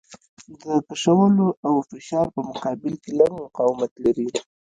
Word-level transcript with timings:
د 0.61 0.63
کشولو 0.87 1.47
او 1.67 1.75
فشار 1.89 2.27
په 2.35 2.41
مقابل 2.49 2.93
کې 3.03 3.11
لږ 3.19 3.31
مقاومت 3.43 3.91
لري. 4.03 4.27